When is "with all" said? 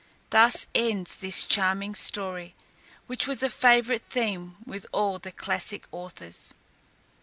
4.65-5.19